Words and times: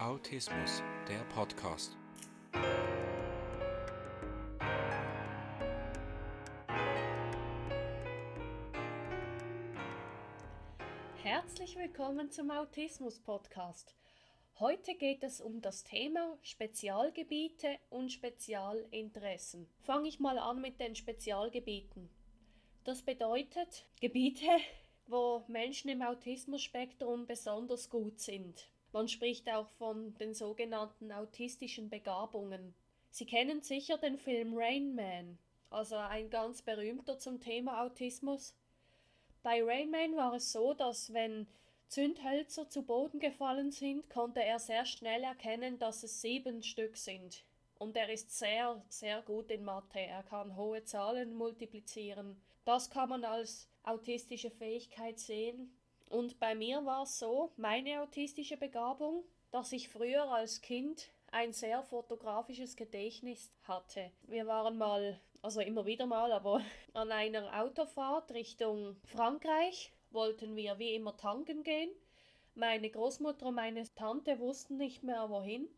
Autismus, 0.00 0.82
der 1.06 1.22
Podcast. 1.24 1.94
Herzlich 11.22 11.76
willkommen 11.76 12.30
zum 12.30 12.50
Autismus 12.50 13.18
Podcast. 13.18 13.94
Heute 14.58 14.94
geht 14.94 15.22
es 15.22 15.42
um 15.42 15.60
das 15.60 15.84
Thema 15.84 16.38
Spezialgebiete 16.40 17.78
und 17.90 18.10
Spezialinteressen. 18.10 19.68
Fange 19.82 20.08
ich 20.08 20.18
mal 20.18 20.38
an 20.38 20.62
mit 20.62 20.80
den 20.80 20.94
Spezialgebieten. 20.94 22.08
Das 22.84 23.02
bedeutet 23.02 23.84
Gebiete, 24.00 24.48
wo 25.06 25.44
Menschen 25.46 25.90
im 25.90 26.00
Autismus-Spektrum 26.00 27.26
besonders 27.26 27.90
gut 27.90 28.18
sind. 28.18 28.66
Man 28.92 29.08
spricht 29.08 29.48
auch 29.48 29.68
von 29.70 30.14
den 30.14 30.34
sogenannten 30.34 31.12
autistischen 31.12 31.88
Begabungen. 31.88 32.74
Sie 33.10 33.26
kennen 33.26 33.62
sicher 33.62 33.98
den 33.98 34.18
Film 34.18 34.56
Rain 34.56 34.94
Man, 34.94 35.38
also 35.70 35.96
ein 35.96 36.30
ganz 36.30 36.62
berühmter 36.62 37.18
zum 37.18 37.40
Thema 37.40 37.82
Autismus. 37.84 38.54
Bei 39.42 39.62
Rain 39.62 39.90
Man 39.90 40.16
war 40.16 40.34
es 40.34 40.52
so, 40.52 40.74
dass 40.74 41.12
wenn 41.12 41.46
Zündhölzer 41.88 42.68
zu 42.68 42.82
Boden 42.82 43.18
gefallen 43.18 43.72
sind, 43.72 44.08
konnte 44.10 44.42
er 44.42 44.58
sehr 44.58 44.84
schnell 44.84 45.22
erkennen, 45.24 45.78
dass 45.78 46.02
es 46.02 46.20
sieben 46.20 46.62
Stück 46.62 46.96
sind. 46.96 47.44
Und 47.78 47.96
er 47.96 48.10
ist 48.12 48.38
sehr, 48.38 48.80
sehr 48.88 49.22
gut 49.22 49.50
in 49.50 49.64
Mathe. 49.64 50.00
Er 50.00 50.22
kann 50.22 50.56
hohe 50.56 50.84
Zahlen 50.84 51.34
multiplizieren. 51.34 52.40
Das 52.64 52.90
kann 52.90 53.08
man 53.08 53.24
als 53.24 53.68
autistische 53.82 54.50
Fähigkeit 54.50 55.18
sehen. 55.18 55.74
Und 56.10 56.40
bei 56.40 56.56
mir 56.56 56.84
war 56.84 57.04
es 57.04 57.20
so, 57.20 57.52
meine 57.56 58.02
autistische 58.02 58.56
Begabung, 58.56 59.22
dass 59.52 59.70
ich 59.70 59.88
früher 59.88 60.24
als 60.24 60.60
Kind 60.60 61.08
ein 61.30 61.52
sehr 61.52 61.84
fotografisches 61.84 62.74
Gedächtnis 62.74 63.52
hatte. 63.62 64.10
Wir 64.22 64.48
waren 64.48 64.76
mal, 64.76 65.20
also 65.40 65.60
immer 65.60 65.86
wieder 65.86 66.06
mal, 66.06 66.32
aber 66.32 66.62
an 66.94 67.12
einer 67.12 67.62
Autofahrt 67.62 68.32
Richtung 68.32 68.96
Frankreich 69.04 69.92
wollten 70.10 70.56
wir 70.56 70.80
wie 70.80 70.96
immer 70.96 71.16
tanken 71.16 71.62
gehen. 71.62 71.90
Meine 72.56 72.90
Großmutter 72.90 73.46
und 73.46 73.54
meine 73.54 73.84
Tante 73.94 74.40
wussten 74.40 74.78
nicht 74.78 75.04
mehr 75.04 75.30
wohin. 75.30 75.68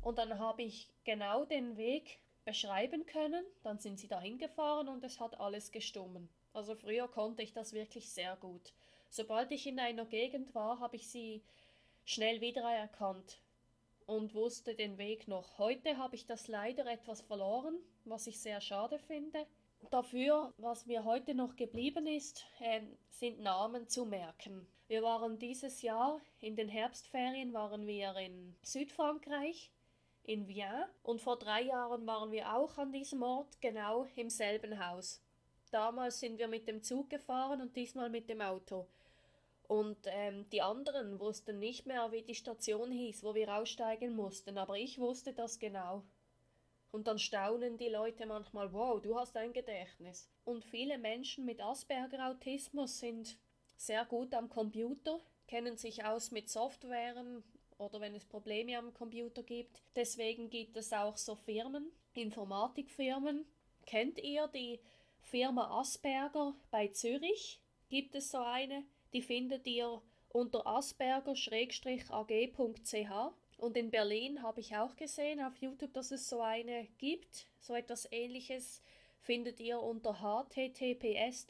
Und 0.00 0.16
dann 0.16 0.38
habe 0.38 0.62
ich 0.62 0.88
genau 1.04 1.44
den 1.44 1.76
Weg 1.76 2.18
beschreiben 2.46 3.04
können. 3.04 3.44
Dann 3.62 3.78
sind 3.78 4.00
sie 4.00 4.08
dahin 4.08 4.38
gefahren 4.38 4.88
und 4.88 5.04
es 5.04 5.20
hat 5.20 5.38
alles 5.38 5.70
gestummen. 5.70 6.30
Also 6.54 6.74
früher 6.74 7.08
konnte 7.08 7.42
ich 7.42 7.52
das 7.52 7.74
wirklich 7.74 8.10
sehr 8.10 8.36
gut. 8.36 8.72
Sobald 9.16 9.50
ich 9.50 9.66
in 9.66 9.78
einer 9.78 10.04
Gegend 10.04 10.54
war, 10.54 10.78
habe 10.78 10.96
ich 10.96 11.08
sie 11.08 11.42
schnell 12.04 12.42
wiedererkannt 12.42 13.40
und 14.04 14.34
wusste 14.34 14.74
den 14.74 14.98
Weg 14.98 15.26
noch. 15.26 15.56
Heute 15.56 15.96
habe 15.96 16.14
ich 16.16 16.26
das 16.26 16.48
leider 16.48 16.84
etwas 16.84 17.22
verloren, 17.22 17.78
was 18.04 18.26
ich 18.26 18.38
sehr 18.38 18.60
schade 18.60 18.98
finde. 18.98 19.46
Dafür, 19.90 20.52
was 20.58 20.84
mir 20.84 21.06
heute 21.06 21.34
noch 21.34 21.56
geblieben 21.56 22.06
ist, 22.06 22.44
äh, 22.60 22.82
sind 23.08 23.40
Namen 23.40 23.88
zu 23.88 24.04
merken. 24.04 24.66
Wir 24.86 25.02
waren 25.02 25.38
dieses 25.38 25.80
Jahr 25.80 26.20
in 26.40 26.54
den 26.54 26.68
Herbstferien 26.68 27.54
waren 27.54 27.86
wir 27.86 28.14
in 28.16 28.54
Südfrankreich, 28.64 29.72
in 30.24 30.46
Vienne, 30.46 30.90
und 31.02 31.22
vor 31.22 31.38
drei 31.38 31.62
Jahren 31.62 32.06
waren 32.06 32.32
wir 32.32 32.54
auch 32.54 32.76
an 32.76 32.92
diesem 32.92 33.22
Ort, 33.22 33.62
genau 33.62 34.06
im 34.14 34.28
selben 34.28 34.86
Haus. 34.86 35.22
Damals 35.70 36.20
sind 36.20 36.38
wir 36.38 36.48
mit 36.48 36.68
dem 36.68 36.82
Zug 36.82 37.08
gefahren 37.08 37.62
und 37.62 37.74
diesmal 37.76 38.10
mit 38.10 38.28
dem 38.28 38.42
Auto. 38.42 38.86
Und 39.68 39.98
ähm, 40.06 40.48
die 40.50 40.62
anderen 40.62 41.18
wussten 41.18 41.58
nicht 41.58 41.86
mehr, 41.86 42.12
wie 42.12 42.22
die 42.22 42.34
Station 42.34 42.90
hieß, 42.90 43.24
wo 43.24 43.34
wir 43.34 43.54
aussteigen 43.54 44.14
mussten, 44.14 44.58
aber 44.58 44.76
ich 44.76 44.98
wusste 44.98 45.32
das 45.32 45.58
genau. 45.58 46.04
Und 46.92 47.08
dann 47.08 47.18
staunen 47.18 47.76
die 47.76 47.88
Leute 47.88 48.26
manchmal, 48.26 48.72
wow, 48.72 49.02
du 49.02 49.18
hast 49.18 49.36
ein 49.36 49.52
Gedächtnis. 49.52 50.30
Und 50.44 50.64
viele 50.64 50.98
Menschen 50.98 51.44
mit 51.44 51.60
Asperger-Autismus 51.60 53.00
sind 53.00 53.36
sehr 53.76 54.04
gut 54.04 54.32
am 54.34 54.48
Computer, 54.48 55.20
kennen 55.46 55.76
sich 55.76 56.04
aus 56.04 56.30
mit 56.30 56.48
Softwaren 56.48 57.42
oder 57.76 58.00
wenn 58.00 58.14
es 58.14 58.24
Probleme 58.24 58.78
am 58.78 58.94
Computer 58.94 59.42
gibt. 59.42 59.82
Deswegen 59.94 60.48
gibt 60.48 60.76
es 60.76 60.92
auch 60.92 61.16
so 61.16 61.34
Firmen, 61.34 61.90
Informatikfirmen. 62.14 63.44
Kennt 63.84 64.18
ihr 64.18 64.48
die 64.48 64.80
Firma 65.20 65.80
Asperger 65.80 66.54
bei 66.70 66.88
Zürich? 66.88 67.60
Gibt 67.88 68.14
es 68.14 68.30
so 68.30 68.38
eine? 68.38 68.84
Die 69.12 69.22
findet 69.22 69.66
ihr 69.66 70.02
unter 70.28 70.66
asperger-ag.ch. 70.66 73.32
Und 73.58 73.76
in 73.76 73.90
Berlin 73.90 74.42
habe 74.42 74.60
ich 74.60 74.76
auch 74.76 74.96
gesehen 74.96 75.40
auf 75.40 75.56
YouTube, 75.56 75.94
dass 75.94 76.10
es 76.10 76.28
so 76.28 76.42
eine 76.42 76.86
gibt. 76.98 77.46
So 77.60 77.74
etwas 77.74 78.06
ähnliches 78.12 78.82
findet 79.20 79.60
ihr 79.60 79.80
unter 79.80 80.20
https 80.20 81.46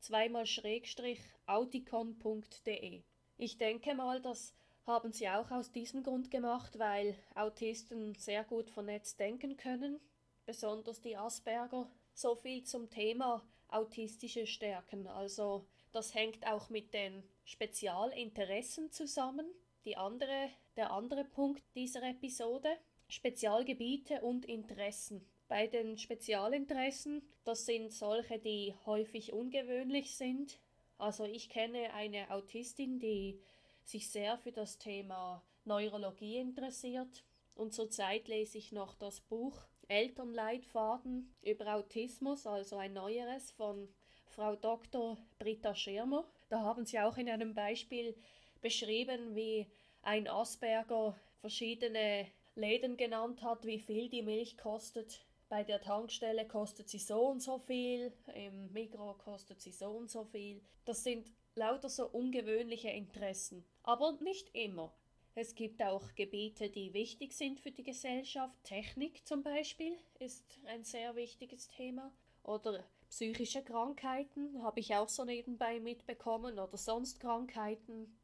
zweimal 0.00 0.46
schrägstrich 0.46 1.20
auticon.de. 1.46 3.02
Ich 3.38 3.58
denke 3.58 3.94
mal, 3.94 4.20
das 4.20 4.54
haben 4.86 5.12
sie 5.12 5.28
auch 5.28 5.50
aus 5.50 5.72
diesem 5.72 6.02
Grund 6.02 6.30
gemacht, 6.30 6.78
weil 6.78 7.16
Autisten 7.34 8.14
sehr 8.16 8.44
gut 8.44 8.70
vernetzt 8.70 9.20
denken 9.20 9.56
können, 9.56 10.00
besonders 10.46 11.00
die 11.00 11.16
Asperger. 11.16 11.90
So 12.12 12.34
viel 12.34 12.64
zum 12.64 12.90
Thema 12.90 13.42
autistische 13.68 14.46
Stärken. 14.46 15.06
Also 15.06 15.66
das 15.92 16.14
hängt 16.14 16.46
auch 16.46 16.68
mit 16.68 16.94
den 16.94 17.22
Spezialinteressen 17.44 18.90
zusammen. 18.90 19.46
Die 19.84 19.96
andere, 19.96 20.50
der 20.76 20.92
andere 20.92 21.24
Punkt 21.24 21.62
dieser 21.74 22.02
Episode, 22.02 22.68
Spezialgebiete 23.08 24.20
und 24.22 24.44
Interessen. 24.44 25.26
Bei 25.48 25.66
den 25.66 25.98
Spezialinteressen, 25.98 27.22
das 27.44 27.66
sind 27.66 27.92
solche, 27.92 28.38
die 28.38 28.74
häufig 28.86 29.32
ungewöhnlich 29.32 30.16
sind. 30.16 30.60
Also 30.98 31.24
ich 31.24 31.48
kenne 31.48 31.92
eine 31.94 32.30
Autistin, 32.30 33.00
die 33.00 33.40
sich 33.82 34.10
sehr 34.10 34.38
für 34.38 34.52
das 34.52 34.78
Thema 34.78 35.42
Neurologie 35.64 36.38
interessiert 36.38 37.24
und 37.54 37.74
zurzeit 37.74 38.28
lese 38.28 38.58
ich 38.58 38.72
noch 38.72 38.94
das 38.94 39.20
Buch 39.20 39.66
Elternleitfaden 39.88 41.34
über 41.42 41.74
Autismus, 41.74 42.46
also 42.46 42.76
ein 42.76 42.92
neueres 42.92 43.50
von 43.50 43.88
Frau 44.30 44.56
Dr. 44.56 45.18
Britta 45.38 45.74
Schirmer. 45.74 46.24
Da 46.48 46.60
haben 46.60 46.86
sie 46.86 46.98
auch 47.00 47.16
in 47.16 47.28
einem 47.28 47.54
Beispiel 47.54 48.14
beschrieben, 48.60 49.34
wie 49.34 49.66
ein 50.02 50.28
Asperger 50.28 51.16
verschiedene 51.40 52.26
Läden 52.54 52.96
genannt 52.96 53.42
hat, 53.42 53.64
wie 53.64 53.78
viel 53.78 54.08
die 54.08 54.22
Milch 54.22 54.56
kostet. 54.56 55.26
Bei 55.48 55.64
der 55.64 55.80
Tankstelle 55.80 56.46
kostet 56.46 56.88
sie 56.88 56.98
so 56.98 57.26
und 57.26 57.40
so 57.40 57.58
viel, 57.58 58.12
im 58.34 58.72
Mikro 58.72 59.14
kostet 59.14 59.60
sie 59.60 59.72
so 59.72 59.90
und 59.90 60.10
so 60.10 60.24
viel. 60.24 60.62
Das 60.84 61.02
sind 61.02 61.32
lauter 61.56 61.88
so 61.88 62.06
ungewöhnliche 62.06 62.90
Interessen. 62.90 63.64
Aber 63.82 64.12
nicht 64.20 64.54
immer. 64.54 64.94
Es 65.34 65.54
gibt 65.54 65.82
auch 65.82 66.14
Gebiete, 66.14 66.70
die 66.70 66.92
wichtig 66.92 67.32
sind 67.32 67.60
für 67.60 67.70
die 67.70 67.82
Gesellschaft. 67.82 68.62
Technik 68.62 69.26
zum 69.26 69.42
Beispiel 69.42 69.96
ist 70.18 70.60
ein 70.66 70.84
sehr 70.84 71.16
wichtiges 71.16 71.68
Thema. 71.68 72.12
Oder 72.42 72.84
psychische 73.10 73.62
Krankheiten 73.62 74.62
habe 74.62 74.80
ich 74.80 74.94
auch 74.94 75.08
so 75.08 75.24
nebenbei 75.24 75.80
mitbekommen 75.80 76.58
oder 76.58 76.76
sonst 76.76 77.20
Krankheiten 77.20 78.16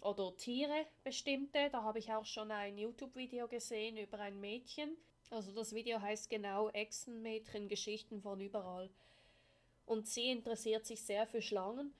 oder 0.00 0.34
Tiere 0.36 0.86
bestimmte. 1.04 1.68
Da 1.70 1.82
habe 1.82 1.98
ich 1.98 2.12
auch 2.12 2.24
schon 2.24 2.50
ein 2.50 2.78
YouTube-Video 2.78 3.48
gesehen 3.48 3.96
über 3.96 4.20
ein 4.20 4.40
Mädchen. 4.40 4.96
Also 5.30 5.52
das 5.52 5.74
Video 5.74 6.00
heißt 6.00 6.30
genau 6.30 6.70
Echsenmädchen 6.70 7.68
Geschichten 7.68 8.22
von 8.22 8.40
überall. 8.40 8.90
Und 9.86 10.06
sie 10.06 10.30
interessiert 10.30 10.86
sich 10.86 11.02
sehr 11.02 11.26
für 11.26 11.42
Schlangen 11.42 11.92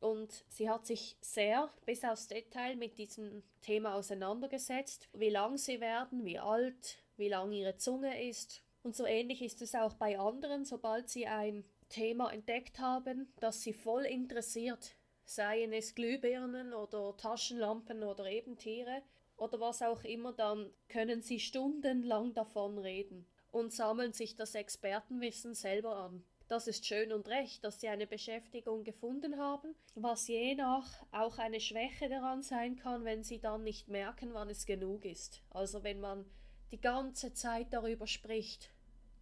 und 0.00 0.44
sie 0.48 0.70
hat 0.70 0.86
sich 0.86 1.16
sehr 1.20 1.72
bis 1.84 2.04
aufs 2.04 2.28
Detail 2.28 2.76
mit 2.76 2.98
diesem 2.98 3.42
Thema 3.62 3.94
auseinandergesetzt, 3.94 5.08
wie 5.12 5.30
lang 5.30 5.58
sie 5.58 5.80
werden, 5.80 6.24
wie 6.24 6.38
alt, 6.38 6.98
wie 7.16 7.28
lang 7.28 7.50
ihre 7.50 7.76
Zunge 7.76 8.28
ist 8.28 8.62
und 8.82 8.96
so 8.96 9.06
ähnlich 9.06 9.42
ist 9.42 9.62
es 9.62 9.74
auch 9.74 9.94
bei 9.94 10.18
anderen, 10.18 10.64
sobald 10.64 11.08
sie 11.08 11.26
ein 11.26 11.64
Thema 11.88 12.32
entdeckt 12.32 12.78
haben, 12.78 13.32
das 13.40 13.62
sie 13.62 13.72
voll 13.72 14.04
interessiert, 14.04 14.96
seien 15.24 15.72
es 15.72 15.94
Glühbirnen 15.94 16.72
oder 16.72 17.16
Taschenlampen 17.16 18.02
oder 18.02 18.26
eben 18.26 18.56
Tiere 18.56 19.02
oder 19.36 19.60
was 19.60 19.82
auch 19.82 20.04
immer, 20.04 20.32
dann 20.32 20.70
können 20.88 21.22
sie 21.22 21.40
stundenlang 21.40 22.34
davon 22.34 22.78
reden 22.78 23.26
und 23.50 23.72
sammeln 23.72 24.12
sich 24.12 24.36
das 24.36 24.54
Expertenwissen 24.54 25.54
selber 25.54 25.96
an. 25.96 26.24
Das 26.48 26.66
ist 26.66 26.86
schön 26.86 27.12
und 27.12 27.28
recht, 27.28 27.62
dass 27.62 27.80
sie 27.80 27.88
eine 27.88 28.06
Beschäftigung 28.06 28.82
gefunden 28.82 29.36
haben, 29.36 29.74
was 29.94 30.28
je 30.28 30.54
nach 30.54 30.88
auch 31.12 31.36
eine 31.36 31.60
Schwäche 31.60 32.08
daran 32.08 32.42
sein 32.42 32.76
kann, 32.76 33.04
wenn 33.04 33.22
sie 33.22 33.38
dann 33.38 33.64
nicht 33.64 33.88
merken, 33.88 34.32
wann 34.32 34.48
es 34.48 34.64
genug 34.64 35.04
ist. 35.04 35.42
Also 35.50 35.82
wenn 35.84 36.00
man 36.00 36.24
die 36.70 36.80
ganze 36.80 37.32
Zeit 37.32 37.68
darüber 37.72 38.06
spricht, 38.06 38.70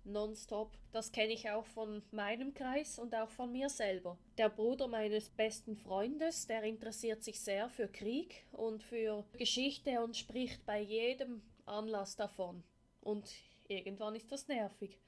nonstop. 0.05 0.73
Das 0.93 1.13
kenne 1.13 1.33
ich 1.33 1.51
auch 1.51 1.67
von 1.67 2.03
meinem 2.11 2.55
Kreis 2.55 2.99
und 2.99 3.15
auch 3.15 3.31
von 3.31 3.53
mir 3.53 3.69
selber. 3.69 4.19
Der 4.39 4.49
Bruder 4.49 4.89
meines 4.89 5.29
besten 5.29 5.77
Freundes, 5.77 6.47
der 6.47 6.63
interessiert 6.63 7.23
sich 7.23 7.41
sehr 7.41 7.69
für 7.69 7.89
Krieg 7.89 8.45
und 8.53 8.83
für 8.83 9.25
Geschichte 9.37 10.03
und 10.03 10.17
spricht 10.17 10.65
bei 10.65 10.81
jedem 10.81 11.43
Anlass 11.67 12.17
davon. 12.17 12.63
Und 13.03 13.31
irgendwann 13.69 14.15
ist 14.15 14.31
das 14.33 14.49
nervig. 14.49 14.99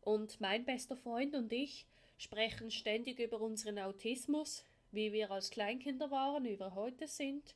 Und 0.00 0.40
mein 0.40 0.64
bester 0.64 0.96
Freund 0.96 1.34
und 1.34 1.52
ich 1.52 1.86
sprechen 2.18 2.70
ständig 2.70 3.18
über 3.18 3.40
unseren 3.40 3.78
Autismus, 3.78 4.64
wie 4.92 5.12
wir 5.12 5.30
als 5.30 5.50
Kleinkinder 5.50 6.10
waren, 6.10 6.44
wie 6.44 6.58
wir 6.58 6.74
heute 6.74 7.08
sind, 7.08 7.54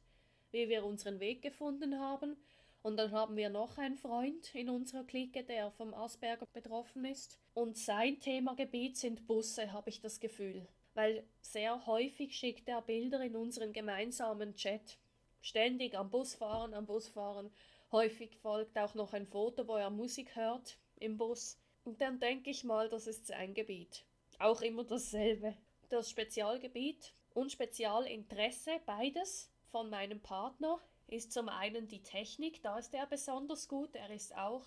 wie 0.50 0.68
wir 0.68 0.84
unseren 0.84 1.20
Weg 1.20 1.42
gefunden 1.42 1.98
haben 2.00 2.36
und 2.82 2.96
dann 2.96 3.12
haben 3.12 3.36
wir 3.36 3.50
noch 3.50 3.76
einen 3.76 3.96
Freund 3.96 4.54
in 4.54 4.70
unserer 4.70 5.04
Clique, 5.04 5.42
der 5.42 5.70
vom 5.72 5.92
Asperger 5.94 6.46
betroffen 6.52 7.04
ist. 7.04 7.38
Und 7.54 7.76
sein 7.76 8.20
Themagebiet 8.20 8.96
sind 8.96 9.26
Busse, 9.26 9.72
habe 9.72 9.90
ich 9.90 10.00
das 10.00 10.20
Gefühl. 10.20 10.66
Weil 10.94 11.24
sehr 11.40 11.86
häufig 11.86 12.36
schickt 12.36 12.68
er 12.68 12.82
Bilder 12.82 13.20
in 13.20 13.36
unseren 13.36 13.72
gemeinsamen 13.72 14.54
Chat. 14.54 14.98
Ständig 15.40 15.96
am 15.96 16.10
Bus 16.10 16.34
fahren, 16.34 16.72
am 16.74 16.86
Bus 16.86 17.08
fahren. 17.08 17.50
Häufig 17.90 18.36
folgt 18.36 18.76
auch 18.78 18.94
noch 18.94 19.12
ein 19.12 19.26
Foto, 19.26 19.66
wo 19.66 19.76
er 19.76 19.90
Musik 19.90 20.36
hört 20.36 20.78
im 20.96 21.16
Bus. 21.16 21.58
Und 21.84 22.00
dann 22.00 22.20
denke 22.20 22.50
ich 22.50 22.64
mal, 22.64 22.88
das 22.88 23.06
ist 23.06 23.26
sein 23.26 23.54
Gebiet. 23.54 24.04
Auch 24.38 24.60
immer 24.60 24.84
dasselbe. 24.84 25.56
Das 25.88 26.10
Spezialgebiet 26.10 27.14
und 27.34 27.50
Spezialinteresse, 27.50 28.72
beides 28.84 29.50
von 29.70 29.90
meinem 29.90 30.20
Partner, 30.20 30.78
ist 31.08 31.32
zum 31.32 31.48
einen 31.48 31.88
die 31.88 32.02
Technik, 32.02 32.62
da 32.62 32.78
ist 32.78 32.94
er 32.94 33.06
besonders 33.06 33.68
gut. 33.68 33.94
Er 33.94 34.10
ist 34.10 34.36
auch 34.36 34.64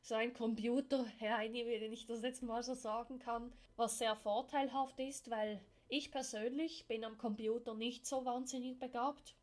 so 0.00 0.14
ein 0.14 0.34
Computer, 0.34 1.06
Heini, 1.20 1.64
wenn 1.66 1.92
ich 1.92 2.06
das 2.06 2.22
jetzt 2.22 2.42
mal 2.42 2.62
so 2.62 2.74
sagen 2.74 3.18
kann, 3.18 3.52
was 3.76 3.98
sehr 3.98 4.16
vorteilhaft 4.16 4.98
ist, 5.00 5.30
weil 5.30 5.64
ich 5.88 6.10
persönlich 6.10 6.86
bin 6.86 7.04
am 7.04 7.16
Computer 7.16 7.74
nicht 7.74 8.06
so 8.06 8.24
wahnsinnig 8.24 8.78
begabt. 8.78 9.34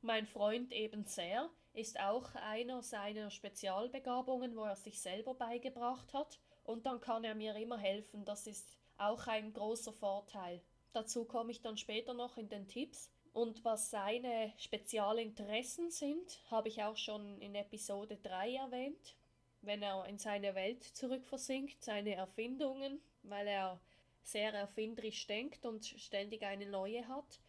Mein 0.00 0.26
Freund 0.26 0.72
eben 0.72 1.04
sehr, 1.04 1.48
ist 1.74 1.98
auch 2.00 2.34
einer 2.34 2.82
seiner 2.82 3.30
Spezialbegabungen, 3.30 4.56
wo 4.56 4.64
er 4.64 4.76
sich 4.76 5.00
selber 5.00 5.34
beigebracht 5.34 6.12
hat, 6.12 6.38
und 6.64 6.86
dann 6.86 7.00
kann 7.00 7.24
er 7.24 7.34
mir 7.34 7.56
immer 7.56 7.78
helfen, 7.78 8.24
das 8.24 8.46
ist 8.46 8.76
auch 8.98 9.26
ein 9.26 9.52
großer 9.52 9.92
Vorteil. 9.92 10.62
Dazu 10.92 11.24
komme 11.24 11.50
ich 11.50 11.62
dann 11.62 11.76
später 11.76 12.14
noch 12.14 12.36
in 12.36 12.48
den 12.48 12.68
Tipps. 12.68 13.10
Und 13.32 13.64
was 13.64 13.90
seine 13.90 14.52
Spezialinteressen 14.58 15.90
sind, 15.90 16.40
habe 16.50 16.68
ich 16.68 16.82
auch 16.82 16.96
schon 16.96 17.40
in 17.40 17.54
Episode 17.54 18.18
3 18.22 18.56
erwähnt. 18.56 19.16
Wenn 19.62 19.82
er 19.82 20.04
in 20.06 20.18
seine 20.18 20.54
Welt 20.54 20.82
zurückversinkt, 20.82 21.82
seine 21.82 22.14
Erfindungen, 22.14 23.00
weil 23.22 23.46
er 23.46 23.80
sehr 24.22 24.52
erfinderisch 24.52 25.26
denkt 25.26 25.64
und 25.64 25.84
ständig 25.84 26.42
eine 26.42 26.66
neue 26.66 27.06
hat. 27.08 27.40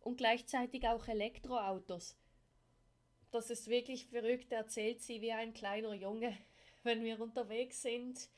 Und 0.00 0.18
gleichzeitig 0.18 0.86
auch 0.88 1.06
Elektroautos. 1.06 2.16
Das 3.30 3.50
ist 3.50 3.68
wirklich 3.68 4.06
verrückt, 4.06 4.52
erzählt 4.52 5.02
sie 5.02 5.20
wie 5.20 5.32
ein 5.32 5.52
kleiner 5.52 5.94
Junge. 5.94 6.36
Wenn 6.82 7.04
wir 7.04 7.20
unterwegs 7.20 7.82
sind, 7.82 8.28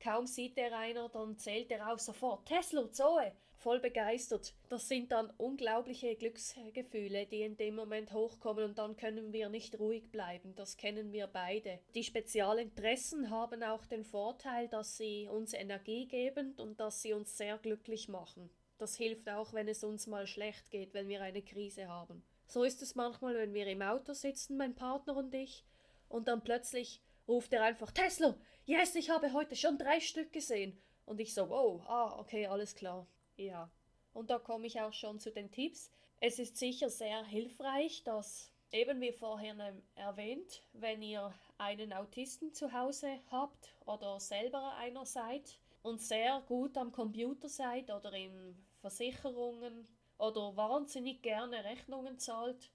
kaum 0.00 0.26
sieht 0.26 0.56
er 0.56 0.76
einer, 0.76 1.08
dann 1.08 1.36
zählt 1.38 1.70
er 1.70 1.92
auch 1.92 1.98
sofort 1.98 2.46
Tesla, 2.46 2.90
Zoe, 2.92 3.32
voll 3.68 3.80
begeistert. 3.80 4.54
Das 4.70 4.88
sind 4.88 5.12
dann 5.12 5.28
unglaubliche 5.36 6.16
Glücksgefühle, 6.16 7.26
die 7.26 7.42
in 7.42 7.58
dem 7.58 7.74
Moment 7.74 8.14
hochkommen 8.14 8.64
und 8.64 8.78
dann 8.78 8.96
können 8.96 9.30
wir 9.34 9.50
nicht 9.50 9.78
ruhig 9.78 10.10
bleiben. 10.10 10.54
Das 10.56 10.78
kennen 10.78 11.12
wir 11.12 11.26
beide. 11.26 11.78
Die 11.94 12.02
Spezialinteressen 12.02 13.28
haben 13.28 13.62
auch 13.62 13.84
den 13.84 14.04
Vorteil, 14.04 14.68
dass 14.68 14.96
sie 14.96 15.28
uns 15.28 15.52
Energie 15.52 16.06
geben 16.06 16.54
und 16.56 16.80
dass 16.80 17.02
sie 17.02 17.12
uns 17.12 17.36
sehr 17.36 17.58
glücklich 17.58 18.08
machen. 18.08 18.48
Das 18.78 18.96
hilft 18.96 19.28
auch, 19.28 19.52
wenn 19.52 19.68
es 19.68 19.84
uns 19.84 20.06
mal 20.06 20.26
schlecht 20.26 20.70
geht, 20.70 20.94
wenn 20.94 21.08
wir 21.08 21.20
eine 21.20 21.42
Krise 21.42 21.88
haben. 21.88 22.22
So 22.46 22.64
ist 22.64 22.80
es 22.80 22.94
manchmal, 22.94 23.34
wenn 23.34 23.52
wir 23.52 23.66
im 23.66 23.82
Auto 23.82 24.14
sitzen, 24.14 24.56
mein 24.56 24.76
Partner 24.76 25.14
und 25.14 25.34
ich, 25.34 25.66
und 26.08 26.26
dann 26.26 26.42
plötzlich 26.42 27.02
ruft 27.28 27.52
er 27.52 27.64
einfach 27.64 27.90
Tesla, 27.90 28.34
yes, 28.64 28.94
ich 28.94 29.10
habe 29.10 29.34
heute 29.34 29.56
schon 29.56 29.76
drei 29.76 30.00
Stück 30.00 30.32
gesehen. 30.32 30.80
Und 31.04 31.20
ich 31.20 31.34
so, 31.34 31.50
wow, 31.50 31.82
ah, 31.86 32.18
okay, 32.18 32.46
alles 32.46 32.74
klar. 32.74 33.06
Ja. 33.38 33.70
Und 34.12 34.30
da 34.30 34.38
komme 34.38 34.66
ich 34.66 34.80
auch 34.80 34.92
schon 34.92 35.20
zu 35.20 35.30
den 35.30 35.50
Tipps. 35.50 35.90
Es 36.20 36.38
ist 36.38 36.56
sicher 36.56 36.90
sehr 36.90 37.24
hilfreich, 37.24 38.02
dass 38.02 38.52
eben 38.72 39.00
wie 39.00 39.12
vorher 39.12 39.74
erwähnt, 39.94 40.62
wenn 40.72 41.00
ihr 41.02 41.32
einen 41.56 41.92
Autisten 41.92 42.52
zu 42.52 42.72
Hause 42.72 43.20
habt 43.30 43.74
oder 43.86 44.18
selber 44.20 44.74
einer 44.74 45.06
seid 45.06 45.58
und 45.82 46.02
sehr 46.02 46.42
gut 46.46 46.76
am 46.76 46.92
Computer 46.92 47.48
seid 47.48 47.90
oder 47.90 48.12
in 48.12 48.56
Versicherungen 48.80 49.86
oder 50.18 50.56
wahnsinnig 50.56 51.22
gerne 51.22 51.64
Rechnungen 51.64 52.18
zahlt 52.18 52.70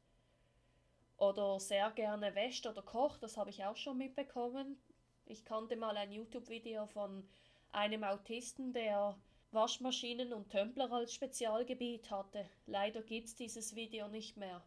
oder 1.18 1.59
sehr 1.59 1.92
gerne 1.92 2.33
wäscht 2.36 2.66
oder 2.66 2.81
kocht, 2.81 3.21
das 3.21 3.36
habe 3.38 3.50
ich 3.50 3.66
auch 3.66 3.77
schon 3.77 3.98
mitbekommen. 3.98 4.81
Ich 5.25 5.44
kannte 5.44 5.75
mal 5.75 5.95
ein 5.98 6.12
YouTube-Video 6.12 6.86
von 6.88 7.27
einem 7.71 8.04
Autisten, 8.04 8.74
der 8.74 9.18
Waschmaschinen 9.54 10.34
und 10.34 10.50
Tömpler 10.50 10.92
als 10.92 11.14
Spezialgebiet 11.14 12.10
hatte. 12.12 12.50
Leider 12.66 13.02
gibt 13.02 13.28
es 13.28 13.36
dieses 13.36 13.76
Video 13.76 14.08
nicht 14.08 14.38
mehr. 14.38 14.64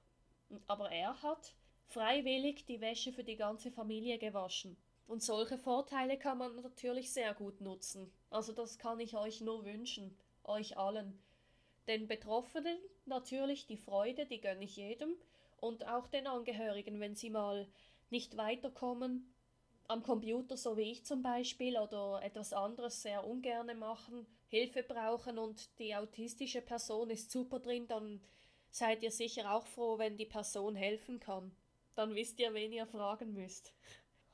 Aber 0.67 0.91
er 0.91 1.23
hat 1.23 1.55
freiwillig 1.87 2.65
die 2.67 2.81
Wäsche 2.81 3.13
für 3.13 3.25
die 3.25 3.37
ganze 3.37 3.71
Familie 3.71 4.19
gewaschen. 4.19 4.77
Und 5.07 5.23
solche 5.23 5.59
Vorteile 5.59 6.19
kann 6.19 6.39
man 6.39 6.57
natürlich 6.57 7.13
sehr 7.13 7.35
gut 7.35 7.61
nutzen. 7.61 8.13
Also 8.31 8.53
das 8.53 8.79
kann 8.79 8.99
ich 8.99 9.17
euch 9.17 9.41
nur 9.41 9.65
wünschen, 9.65 10.17
euch 10.43 10.77
allen. 10.77 11.19
Den 11.87 12.09
Betroffenen 12.09 12.79
natürlich 13.05 13.67
die 13.67 13.77
Freude, 13.77 14.27
die 14.27 14.41
gönne 14.41 14.65
ich 14.65 14.77
jedem, 14.77 15.15
und 15.59 15.87
auch 15.87 16.09
den 16.09 16.27
Angehörigen, 16.27 17.01
wenn 17.01 17.15
sie 17.15 17.31
mal 17.31 17.69
nicht 18.11 18.37
weiterkommen, 18.37 19.33
am 19.89 20.03
Computer, 20.03 20.57
so 20.57 20.77
wie 20.77 20.93
ich 20.93 21.05
zum 21.05 21.23
Beispiel, 21.23 21.79
oder 21.79 22.21
etwas 22.23 22.53
anderes 22.53 23.03
sehr 23.03 23.27
ungerne 23.27 23.75
machen, 23.75 24.27
Hilfe 24.49 24.83
brauchen 24.83 25.39
und 25.39 25.79
die 25.79 25.95
autistische 25.95 26.61
Person 26.61 27.11
ist 27.11 27.31
super 27.31 27.59
drin, 27.59 27.87
dann 27.87 28.21
seid 28.71 29.03
ihr 29.03 29.11
sicher 29.11 29.53
auch 29.53 29.67
froh, 29.67 29.99
wenn 29.99 30.17
die 30.17 30.27
Person 30.27 30.77
helfen 30.77 31.19
kann. 31.21 31.55
Dann 31.95 32.15
wisst 32.15 32.39
ihr, 32.41 32.53
wen 32.55 32.73
ihr 32.73 32.87
fragen 32.87 33.33
müsst. 33.33 33.73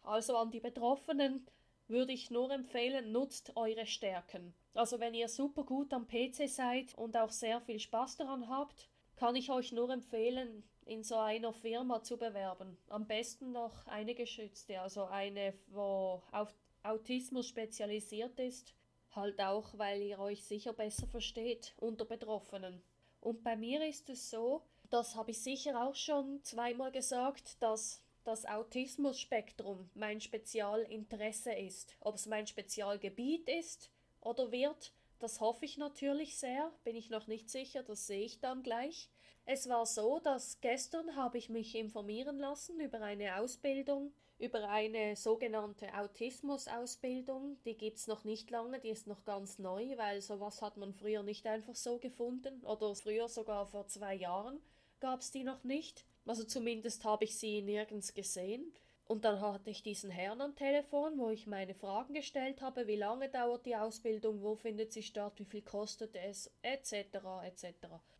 Also 0.02 0.36
an 0.36 0.50
die 0.50 0.60
Betroffenen 0.60 1.46
würde 1.86 2.12
ich 2.12 2.30
nur 2.30 2.50
empfehlen, 2.50 3.12
nutzt 3.12 3.56
eure 3.56 3.86
Stärken. 3.86 4.54
Also 4.74 4.98
wenn 4.98 5.14
ihr 5.14 5.28
super 5.28 5.64
gut 5.64 5.92
am 5.92 6.08
PC 6.08 6.48
seid 6.48 6.94
und 6.96 7.16
auch 7.16 7.30
sehr 7.30 7.60
viel 7.60 7.78
Spaß 7.78 8.16
daran 8.16 8.48
habt, 8.48 8.88
kann 9.16 9.36
ich 9.36 9.50
euch 9.50 9.72
nur 9.72 9.90
empfehlen, 9.90 10.64
in 10.84 11.02
so 11.02 11.16
einer 11.16 11.52
Firma 11.52 12.02
zu 12.02 12.16
bewerben. 12.16 12.76
Am 12.88 13.06
besten 13.06 13.52
noch 13.52 13.86
eine 13.86 14.14
geschützte, 14.14 14.80
also 14.80 15.04
eine, 15.04 15.54
wo 15.68 16.22
auf 16.32 16.54
Autismus 16.82 17.46
spezialisiert 17.46 18.38
ist, 18.40 18.74
halt 19.14 19.40
auch, 19.40 19.76
weil 19.78 20.02
ihr 20.02 20.18
euch 20.18 20.44
sicher 20.44 20.72
besser 20.72 21.06
versteht 21.06 21.74
unter 21.78 22.04
Betroffenen. 22.04 22.82
Und 23.20 23.44
bei 23.44 23.56
mir 23.56 23.86
ist 23.86 24.10
es 24.10 24.30
so, 24.30 24.62
das 24.90 25.14
habe 25.14 25.30
ich 25.30 25.42
sicher 25.42 25.86
auch 25.86 25.94
schon 25.94 26.42
zweimal 26.42 26.90
gesagt, 26.90 27.62
dass 27.62 28.02
das 28.24 28.46
Autismus-Spektrum 28.46 29.90
mein 29.94 30.20
Spezialinteresse 30.20 31.52
ist. 31.52 31.96
Ob 32.00 32.16
es 32.16 32.26
mein 32.26 32.46
Spezialgebiet 32.46 33.48
ist 33.48 33.90
oder 34.20 34.52
wird, 34.52 34.92
das 35.18 35.40
hoffe 35.40 35.64
ich 35.64 35.78
natürlich 35.78 36.36
sehr, 36.36 36.72
bin 36.84 36.96
ich 36.96 37.10
noch 37.10 37.26
nicht 37.26 37.48
sicher, 37.48 37.82
das 37.82 38.06
sehe 38.06 38.24
ich 38.24 38.40
dann 38.40 38.62
gleich. 38.62 39.08
Es 39.44 39.68
war 39.68 39.86
so, 39.86 40.20
dass 40.20 40.60
gestern 40.60 41.16
habe 41.16 41.38
ich 41.38 41.48
mich 41.48 41.74
informieren 41.74 42.38
lassen 42.38 42.78
über 42.80 43.00
eine 43.00 43.38
Ausbildung, 43.38 44.12
über 44.38 44.68
eine 44.68 45.16
sogenannte 45.16 45.92
Autismus-Ausbildung. 45.94 47.58
Die 47.64 47.76
gibt 47.76 47.98
es 47.98 48.06
noch 48.06 48.24
nicht 48.24 48.50
lange, 48.50 48.78
die 48.78 48.90
ist 48.90 49.06
noch 49.06 49.24
ganz 49.24 49.58
neu, 49.58 49.96
weil 49.96 50.20
sowas 50.20 50.62
hat 50.62 50.76
man 50.76 50.94
früher 50.94 51.22
nicht 51.22 51.46
einfach 51.46 51.74
so 51.74 51.98
gefunden 51.98 52.64
oder 52.64 52.94
früher 52.94 53.28
sogar 53.28 53.66
vor 53.66 53.88
zwei 53.88 54.14
Jahren 54.14 54.60
gab 55.02 55.20
es 55.20 55.32
die 55.32 55.42
noch 55.42 55.64
nicht. 55.64 56.06
Also 56.24 56.44
zumindest 56.44 57.04
habe 57.04 57.24
ich 57.24 57.36
sie 57.36 57.60
nirgends 57.60 58.14
gesehen. 58.14 58.72
Und 59.06 59.24
dann 59.24 59.40
hatte 59.40 59.70
ich 59.70 59.82
diesen 59.82 60.10
Herrn 60.10 60.40
am 60.40 60.54
Telefon, 60.54 61.18
wo 61.18 61.30
ich 61.30 61.46
meine 61.46 61.74
Fragen 61.74 62.14
gestellt 62.14 62.62
habe, 62.62 62.86
wie 62.86 62.96
lange 62.96 63.28
dauert 63.28 63.66
die 63.66 63.76
Ausbildung, 63.76 64.42
wo 64.42 64.54
findet 64.54 64.92
sie 64.92 65.02
statt, 65.02 65.34
wie 65.36 65.44
viel 65.44 65.62
kostet 65.62 66.14
es, 66.16 66.50
etc. 66.62 67.18
etc. 67.44 67.66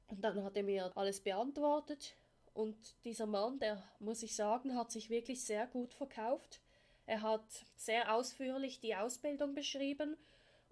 Und 0.08 0.22
dann 0.22 0.42
hat 0.42 0.56
er 0.56 0.64
mir 0.64 0.90
alles 0.96 1.20
beantwortet. 1.20 2.14
Und 2.52 2.76
dieser 3.04 3.26
Mann, 3.26 3.58
der 3.58 3.82
muss 3.98 4.22
ich 4.22 4.34
sagen, 4.34 4.76
hat 4.76 4.90
sich 4.90 5.08
wirklich 5.08 5.42
sehr 5.44 5.66
gut 5.66 5.94
verkauft. 5.94 6.60
Er 7.06 7.22
hat 7.22 7.66
sehr 7.76 8.14
ausführlich 8.14 8.80
die 8.80 8.94
Ausbildung 8.94 9.54
beschrieben 9.54 10.16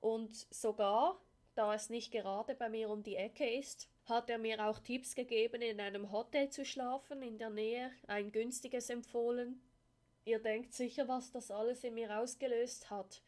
und 0.00 0.46
sogar, 0.50 1.20
da 1.54 1.74
es 1.74 1.90
nicht 1.90 2.12
gerade 2.12 2.54
bei 2.54 2.68
mir 2.68 2.90
um 2.90 3.02
die 3.02 3.16
Ecke 3.16 3.48
ist, 3.48 3.88
hat 4.04 4.30
er 4.30 4.38
mir 4.38 4.64
auch 4.66 4.78
Tipps 4.78 5.14
gegeben, 5.14 5.62
in 5.62 5.80
einem 5.80 6.10
Hotel 6.12 6.50
zu 6.50 6.64
schlafen 6.64 7.22
in 7.22 7.38
der 7.38 7.50
Nähe, 7.50 7.90
ein 8.06 8.32
günstiges 8.32 8.90
empfohlen. 8.90 9.60
Ihr 10.24 10.38
denkt 10.38 10.74
sicher, 10.74 11.08
was 11.08 11.32
das 11.32 11.50
alles 11.50 11.82
in 11.84 11.94
mir 11.94 12.18
ausgelöst 12.18 12.90
hat. 12.90 13.22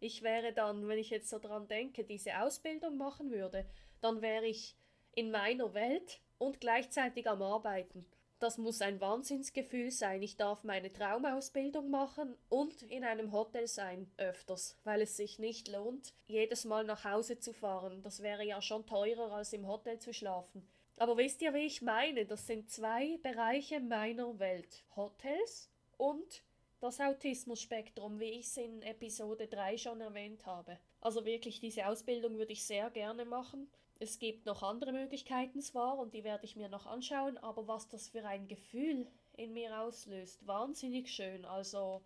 Ich 0.00 0.22
wäre 0.22 0.52
dann, 0.52 0.88
wenn 0.88 0.98
ich 0.98 1.10
jetzt 1.10 1.28
so 1.28 1.38
dran 1.38 1.68
denke, 1.68 2.04
diese 2.04 2.40
Ausbildung 2.40 2.96
machen 2.96 3.30
würde, 3.30 3.66
dann 4.00 4.22
wäre 4.22 4.46
ich 4.46 4.76
in 5.14 5.30
meiner 5.30 5.74
Welt 5.74 6.20
und 6.38 6.60
gleichzeitig 6.60 7.28
am 7.28 7.42
Arbeiten. 7.42 8.06
Das 8.38 8.56
muss 8.56 8.80
ein 8.80 9.02
Wahnsinnsgefühl 9.02 9.90
sein. 9.90 10.22
Ich 10.22 10.38
darf 10.38 10.64
meine 10.64 10.90
Traumausbildung 10.90 11.90
machen 11.90 12.34
und 12.48 12.80
in 12.84 13.04
einem 13.04 13.32
Hotel 13.32 13.66
sein, 13.66 14.10
öfters, 14.16 14.78
weil 14.82 15.02
es 15.02 15.18
sich 15.18 15.38
nicht 15.38 15.68
lohnt, 15.68 16.14
jedes 16.26 16.64
Mal 16.64 16.84
nach 16.84 17.04
Hause 17.04 17.38
zu 17.38 17.52
fahren. 17.52 18.02
Das 18.02 18.22
wäre 18.22 18.42
ja 18.42 18.62
schon 18.62 18.86
teurer, 18.86 19.32
als 19.32 19.52
im 19.52 19.66
Hotel 19.66 19.98
zu 19.98 20.14
schlafen. 20.14 20.66
Aber 20.96 21.18
wisst 21.18 21.42
ihr, 21.42 21.52
wie 21.52 21.66
ich 21.66 21.82
meine? 21.82 22.24
Das 22.24 22.46
sind 22.46 22.70
zwei 22.70 23.18
Bereiche 23.22 23.78
meiner 23.80 24.38
Welt. 24.38 24.84
Hotels 24.96 25.70
und 26.00 26.42
das 26.80 26.98
Autismus-Spektrum, 26.98 28.20
wie 28.20 28.30
ich 28.30 28.46
es 28.46 28.56
in 28.56 28.80
Episode 28.80 29.46
3 29.48 29.76
schon 29.76 30.00
erwähnt 30.00 30.46
habe. 30.46 30.78
Also 31.02 31.26
wirklich, 31.26 31.60
diese 31.60 31.86
Ausbildung 31.86 32.38
würde 32.38 32.54
ich 32.54 32.64
sehr 32.64 32.88
gerne 32.88 33.26
machen. 33.26 33.70
Es 33.98 34.18
gibt 34.18 34.46
noch 34.46 34.62
andere 34.62 34.92
Möglichkeiten 34.92 35.60
zwar 35.60 35.98
und 35.98 36.14
die 36.14 36.24
werde 36.24 36.46
ich 36.46 36.56
mir 36.56 36.70
noch 36.70 36.86
anschauen, 36.86 37.36
aber 37.36 37.68
was 37.68 37.86
das 37.88 38.08
für 38.08 38.24
ein 38.24 38.48
Gefühl 38.48 39.06
in 39.36 39.52
mir 39.52 39.78
auslöst, 39.78 40.46
wahnsinnig 40.46 41.12
schön. 41.12 41.44
Also 41.44 42.00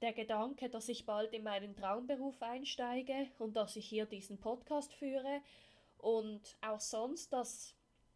der 0.00 0.12
Gedanke, 0.12 0.70
dass 0.70 0.88
ich 0.88 1.04
bald 1.04 1.32
in 1.32 1.42
meinen 1.42 1.74
Traumberuf 1.74 2.40
einsteige 2.42 3.26
und 3.40 3.56
dass 3.56 3.74
ich 3.74 3.88
hier 3.88 4.06
diesen 4.06 4.38
Podcast 4.38 4.94
führe 4.94 5.40
und 5.98 6.56
auch 6.60 6.80
sonst, 6.80 7.32
dass 7.32 7.74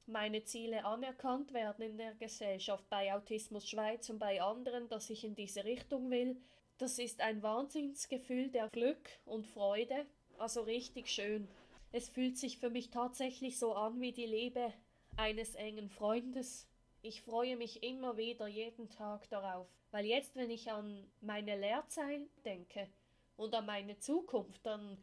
meine 0.08 0.44
Ziele 0.44 0.84
anerkannt 0.84 1.52
werden 1.52 1.82
in 1.82 1.98
der 1.98 2.14
Gesellschaft, 2.14 2.88
bei 2.88 3.14
Autismus 3.14 3.68
Schweiz 3.68 4.08
und 4.10 4.18
bei 4.18 4.40
anderen, 4.42 4.88
dass 4.88 5.10
ich 5.10 5.24
in 5.24 5.34
diese 5.34 5.64
Richtung 5.64 6.10
will. 6.10 6.40
Das 6.78 6.98
ist 6.98 7.20
ein 7.20 7.42
Wahnsinnsgefühl 7.42 8.50
der 8.50 8.68
Glück 8.68 9.08
und 9.24 9.46
Freude, 9.46 10.06
also 10.38 10.62
richtig 10.62 11.08
schön. 11.08 11.48
Es 11.92 12.08
fühlt 12.08 12.38
sich 12.38 12.58
für 12.58 12.70
mich 12.70 12.90
tatsächlich 12.90 13.58
so 13.58 13.74
an 13.74 14.00
wie 14.00 14.12
die 14.12 14.26
Liebe 14.26 14.72
eines 15.16 15.54
engen 15.54 15.88
Freundes. 15.88 16.68
Ich 17.02 17.22
freue 17.22 17.56
mich 17.56 17.82
immer 17.82 18.16
wieder 18.16 18.46
jeden 18.46 18.90
Tag 18.90 19.28
darauf, 19.30 19.66
weil 19.90 20.04
jetzt, 20.04 20.36
wenn 20.36 20.50
ich 20.50 20.70
an 20.70 21.10
meine 21.20 21.58
Lehrzeit 21.58 22.28
denke 22.44 22.88
und 23.36 23.54
an 23.54 23.66
meine 23.66 23.98
Zukunft, 23.98 24.64
dann 24.66 25.02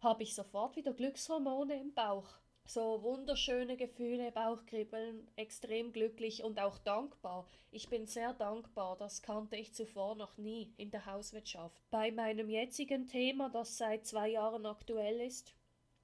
habe 0.00 0.22
ich 0.22 0.34
sofort 0.34 0.76
wieder 0.76 0.92
Glückshormone 0.92 1.80
im 1.80 1.92
Bauch. 1.92 2.28
So 2.72 3.02
wunderschöne 3.02 3.76
Gefühle, 3.76 4.30
Bauchkribbeln, 4.30 5.26
extrem 5.34 5.92
glücklich 5.92 6.44
und 6.44 6.60
auch 6.60 6.78
dankbar. 6.78 7.48
Ich 7.72 7.88
bin 7.88 8.06
sehr 8.06 8.32
dankbar, 8.32 8.96
das 8.96 9.22
kannte 9.22 9.56
ich 9.56 9.74
zuvor 9.74 10.14
noch 10.14 10.36
nie 10.36 10.72
in 10.76 10.92
der 10.92 11.04
Hauswirtschaft. 11.04 11.82
Bei 11.90 12.12
meinem 12.12 12.48
jetzigen 12.48 13.08
Thema, 13.08 13.50
das 13.50 13.76
seit 13.76 14.06
zwei 14.06 14.28
Jahren 14.28 14.66
aktuell 14.66 15.20
ist, 15.20 15.52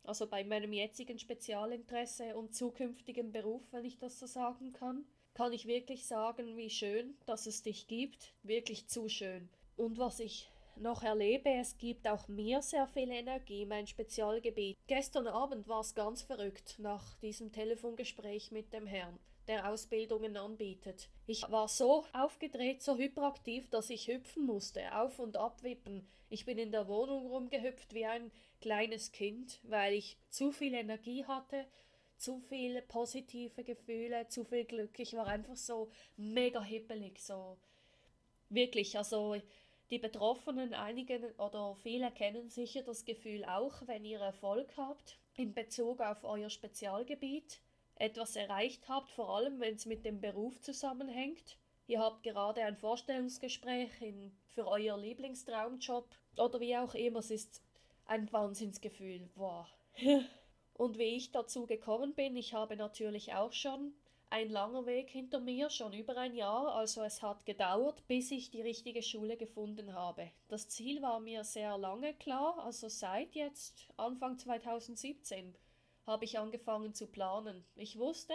also 0.03 0.27
bei 0.27 0.43
meinem 0.43 0.73
jetzigen 0.73 1.21
Spezialinteresse 1.21 2.35
und 2.35 2.53
zukünftigen 2.53 3.31
Beruf, 3.31 3.63
wenn 3.71 3.85
ich 3.85 4.01
das 4.01 4.19
so 4.19 4.27
sagen 4.27 4.73
kann, 4.73 5.05
kann 5.35 5.53
ich 5.53 5.69
wirklich 5.69 6.05
sagen, 6.05 6.57
wie 6.57 6.71
schön, 6.71 7.17
dass 7.27 7.47
es 7.47 7.63
dich 7.63 7.87
gibt, 7.87 8.35
wirklich 8.43 8.89
zu 8.89 9.09
schön. 9.09 9.49
Und 9.77 9.99
was 9.99 10.19
ich 10.19 10.51
noch 10.79 11.03
erlebe, 11.03 11.51
es 11.51 11.77
gibt 11.79 12.07
auch 12.09 12.29
mir 12.29 12.63
sehr 12.63 12.87
viel 12.87 13.11
Energie, 13.11 13.67
mein 13.67 13.87
Spezialgebiet. 13.87 14.77
Gestern 14.87 15.27
Abend 15.27 15.69
war 15.69 15.81
es 15.81 15.95
ganz 15.95 16.23
verrückt 16.23 16.79
nach 16.79 17.17
diesem 17.19 17.53
Telefongespräch 17.53 18.51
mit 18.51 18.73
dem 18.73 18.87
Herrn 18.87 19.19
der 19.49 19.71
Ausbildungen 19.71 20.37
anbietet. 20.37 21.09
Ich 21.27 21.43
war 21.51 21.69
so 21.69 22.05
aufgedreht, 22.13 22.83
so 22.83 22.97
hyperaktiv, 22.97 23.69
dass 23.71 23.91
ich 23.91 24.09
hüpfen 24.09 24.45
musste, 24.45 24.97
auf 24.97 25.19
und 25.19 25.37
ab 25.37 25.63
wippen. 25.63 26.07
Ich 26.29 26.45
bin 26.45 26.59
in 26.59 26.73
der 26.73 26.89
Wohnung 26.89 27.27
rumgehüpft 27.27 27.95
wie 27.95 28.07
ein 28.07 28.33
kleines 28.61 29.13
Kind, 29.13 29.61
weil 29.63 29.95
ich 29.95 30.17
zu 30.29 30.51
viel 30.51 30.75
Energie 30.75 31.25
hatte, 31.25 31.67
zu 32.17 32.41
viele 32.41 32.83
positive 32.83 33.63
Gefühle, 33.63 34.27
zu 34.29 34.45
viel 34.45 34.65
Glück. 34.65 34.99
Ich 34.99 35.15
war 35.15 35.27
einfach 35.27 35.57
so 35.57 35.91
mega 36.17 36.63
hippelig, 36.63 37.21
so 37.23 37.59
wirklich, 38.49 38.97
also 38.97 39.37
die 39.91 39.99
Betroffenen, 39.99 40.75
einige 40.75 41.35
oder 41.39 41.77
viele 41.77 42.11
kennen 42.11 42.49
sicher 42.49 42.83
das 42.83 43.05
Gefühl 43.05 43.45
auch, 43.45 43.87
wenn 43.87 44.05
ihr 44.05 44.19
Erfolg 44.19 44.77
habt 44.77 45.19
in 45.37 45.55
Bezug 45.55 46.01
auf 46.01 46.25
euer 46.25 46.51
Spezialgebiet 46.51 47.61
etwas 47.95 48.37
erreicht 48.37 48.89
habt, 48.89 49.11
vor 49.11 49.37
allem 49.37 49.61
wenn 49.61 49.75
es 49.75 49.87
mit 49.87 50.05
dem 50.05 50.21
Beruf 50.21 50.61
zusammenhängt. 50.61 51.59
Ihr 51.87 52.01
habt 52.01 52.23
gerade 52.23 52.63
ein 52.63 52.77
Vorstellungsgespräch 52.77 53.91
in, 54.01 54.37
für 54.49 54.67
euer 54.67 54.99
Lieblingstraumjob 54.99 56.09
oder 56.37 56.61
wie 56.61 56.77
auch 56.77 56.95
immer. 56.95 57.21
Es 57.21 57.31
ist 57.31 57.63
ein 58.07 58.31
Wahnsinnsgefühl. 58.33 59.31
Wow. 59.37 59.67
Und 60.75 60.99
wie 60.99 61.17
ich 61.17 61.33
dazu 61.33 61.67
gekommen 61.67 62.15
bin, 62.15 62.37
ich 62.37 62.53
habe 62.53 62.77
natürlich 62.77 63.33
auch 63.35 63.53
schon 63.53 63.95
ein 64.37 64.51
langer 64.51 64.85
Weg 64.85 65.09
hinter 65.09 65.41
mir, 65.41 65.71
schon 65.71 65.95
über 65.95 66.15
ein 66.19 66.35
Jahr, 66.35 66.75
also 66.75 67.03
es 67.03 67.23
hat 67.23 67.47
gedauert, 67.47 68.07
bis 68.07 68.31
ich 68.31 68.51
die 68.51 68.61
richtige 68.61 69.03
Schule 69.03 69.39
gefunden 69.39 69.95
habe. 69.95 70.31
Das 70.49 70.69
Ziel 70.69 71.01
war 71.01 71.21
mir 71.21 71.43
sehr 71.43 71.79
lange 71.79 72.13
klar, 72.13 72.59
also 72.59 72.91
seit 72.91 73.35
jetzt 73.35 73.89
Anfang 73.97 74.39
2017 74.39 75.55
habe 76.07 76.27
ich 76.27 76.39
angefangen 76.39 76.93
zu 76.93 77.07
planen. 77.07 77.65
Ich 77.77 77.99
wusste, 77.99 78.35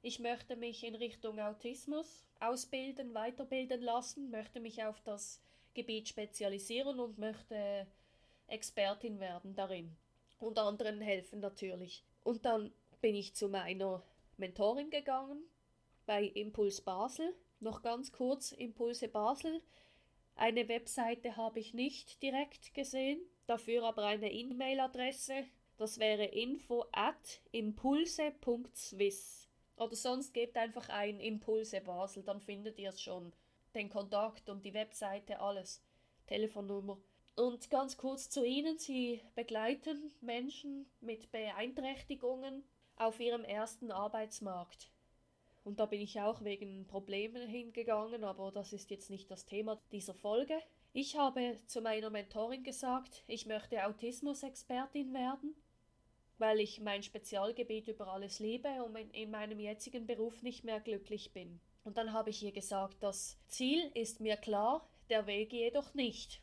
ich 0.00 0.20
möchte 0.20 0.54
mich 0.54 0.84
in 0.84 0.94
Richtung 0.94 1.40
Autismus 1.40 2.24
ausbilden, 2.38 3.12
weiterbilden 3.12 3.82
lassen, 3.82 4.30
möchte 4.30 4.60
mich 4.60 4.84
auf 4.84 5.00
das 5.00 5.42
Gebiet 5.74 6.08
spezialisieren 6.08 7.00
und 7.00 7.18
möchte 7.18 7.88
Expertin 8.46 9.18
werden 9.18 9.56
darin 9.56 9.96
und 10.38 10.56
anderen 10.60 11.00
helfen 11.00 11.40
natürlich. 11.40 12.04
Und 12.22 12.44
dann 12.44 12.72
bin 13.00 13.16
ich 13.16 13.34
zu 13.34 13.48
meiner 13.48 14.04
Mentorin 14.36 14.90
gegangen 14.90 15.42
bei 16.06 16.24
Impuls 16.24 16.80
Basel. 16.80 17.34
Noch 17.60 17.82
ganz 17.82 18.12
kurz 18.12 18.52
Impulse 18.52 19.08
Basel. 19.08 19.62
Eine 20.34 20.68
Webseite 20.68 21.36
habe 21.36 21.60
ich 21.60 21.74
nicht 21.74 22.22
direkt 22.22 22.74
gesehen, 22.74 23.20
dafür 23.46 23.84
aber 23.84 24.04
eine 24.04 24.32
E-Mail-Adresse 24.32 25.44
das 25.82 25.98
wäre 25.98 26.24
info 26.26 26.84
at 26.92 27.40
impulse.swiss. 27.50 29.48
Oder 29.76 29.96
sonst 29.96 30.32
gebt 30.32 30.56
einfach 30.56 30.88
ein 30.88 31.18
Impulse 31.18 31.80
Basel, 31.80 32.22
dann 32.22 32.40
findet 32.40 32.78
ihr 32.78 32.90
es 32.90 33.02
schon. 33.02 33.32
Den 33.74 33.88
Kontakt 33.88 34.48
und 34.48 34.64
die 34.64 34.74
Webseite, 34.74 35.40
alles. 35.40 35.82
Telefonnummer. 36.28 36.98
Und 37.34 37.68
ganz 37.68 37.96
kurz 37.96 38.30
zu 38.30 38.44
Ihnen, 38.44 38.78
Sie 38.78 39.22
begleiten 39.34 40.12
Menschen 40.20 40.86
mit 41.00 41.32
Beeinträchtigungen 41.32 42.62
auf 43.06 43.20
ihrem 43.20 43.44
ersten 43.44 43.90
Arbeitsmarkt. 43.90 44.90
Und 45.64 45.78
da 45.78 45.86
bin 45.86 46.00
ich 46.00 46.20
auch 46.20 46.42
wegen 46.42 46.86
Problemen 46.86 47.46
hingegangen, 47.48 48.24
aber 48.24 48.50
das 48.50 48.72
ist 48.72 48.90
jetzt 48.90 49.10
nicht 49.10 49.30
das 49.30 49.44
Thema 49.44 49.80
dieser 49.92 50.14
Folge. 50.14 50.58
Ich 50.92 51.16
habe 51.16 51.56
zu 51.66 51.80
meiner 51.80 52.10
Mentorin 52.10 52.64
gesagt, 52.64 53.22
ich 53.26 53.46
möchte 53.46 53.86
Autismus-Expertin 53.86 55.14
werden 55.14 55.54
weil 56.42 56.58
ich 56.58 56.80
mein 56.80 57.04
Spezialgebiet 57.04 57.86
über 57.86 58.08
alles 58.08 58.40
liebe 58.40 58.82
und 58.82 58.96
in 58.96 59.30
meinem 59.30 59.60
jetzigen 59.60 60.06
Beruf 60.06 60.42
nicht 60.42 60.64
mehr 60.64 60.80
glücklich 60.80 61.32
bin. 61.32 61.60
Und 61.84 61.96
dann 61.98 62.12
habe 62.12 62.30
ich 62.30 62.42
ihr 62.42 62.50
gesagt, 62.50 62.96
das 63.00 63.38
Ziel 63.46 63.92
ist 63.94 64.20
mir 64.20 64.36
klar, 64.36 64.88
der 65.08 65.28
Weg 65.28 65.52
jedoch 65.52 65.94
nicht. 65.94 66.42